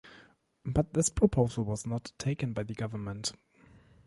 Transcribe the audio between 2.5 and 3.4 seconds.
by the government.